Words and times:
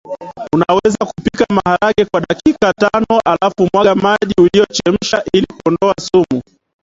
Unaweza 0.53 1.05
kupika 1.05 1.45
maharage 1.49 2.05
kwa 2.05 2.21
dakika 2.21 2.73
tanohalafu 2.73 3.69
mwaga 3.73 3.95
maji 3.95 4.33
uliyochemshia 4.37 5.23
ili 5.33 5.47
kuondoa 5.63 5.93
sumu 5.99 6.41